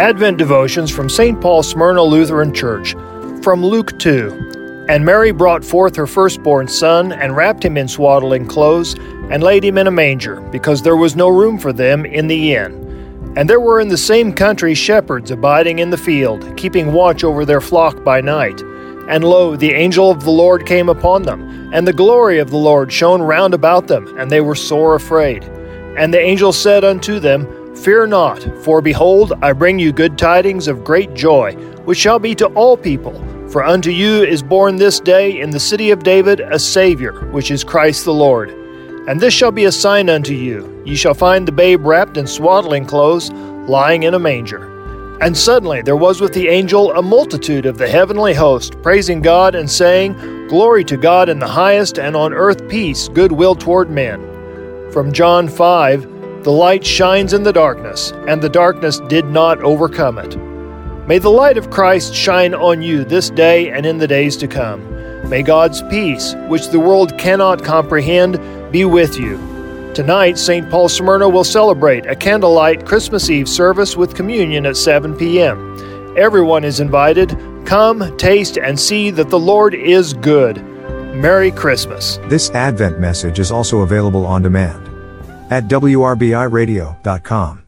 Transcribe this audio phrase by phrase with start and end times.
[0.00, 1.38] Advent devotions from St.
[1.42, 2.94] Paul Smyrna Lutheran Church
[3.42, 4.86] from Luke 2.
[4.88, 8.94] And Mary brought forth her firstborn son, and wrapped him in swaddling clothes,
[9.30, 12.54] and laid him in a manger, because there was no room for them in the
[12.54, 13.34] inn.
[13.36, 17.44] And there were in the same country shepherds abiding in the field, keeping watch over
[17.44, 18.58] their flock by night.
[19.06, 22.56] And lo, the angel of the Lord came upon them, and the glory of the
[22.56, 25.44] Lord shone round about them, and they were sore afraid.
[25.98, 27.46] And the angel said unto them,
[27.82, 31.54] Fear not, for behold, I bring you good tidings of great joy,
[31.86, 33.14] which shall be to all people.
[33.48, 37.50] For unto you is born this day in the city of David a Saviour, which
[37.50, 38.50] is Christ the Lord.
[39.08, 42.26] And this shall be a sign unto you ye shall find the babe wrapped in
[42.26, 44.66] swaddling clothes, lying in a manger.
[45.22, 49.54] And suddenly there was with the angel a multitude of the heavenly host, praising God
[49.54, 54.20] and saying, Glory to God in the highest, and on earth peace, goodwill toward men.
[54.92, 60.18] From John 5 the light shines in the darkness, and the darkness did not overcome
[60.18, 60.36] it.
[61.06, 64.48] May the light of Christ shine on you this day and in the days to
[64.48, 64.80] come.
[65.28, 68.40] May God's peace, which the world cannot comprehend,
[68.72, 69.36] be with you.
[69.94, 70.70] Tonight, St.
[70.70, 76.16] Paul Smyrna will celebrate a candlelight Christmas Eve service with communion at 7 p.m.
[76.16, 77.36] Everyone is invited.
[77.66, 80.64] Come, taste, and see that the Lord is good.
[81.14, 82.18] Merry Christmas.
[82.28, 84.89] This Advent message is also available on demand
[85.50, 87.60] at WRBIRadio.com.